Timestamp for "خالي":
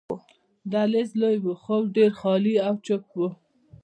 2.19-2.55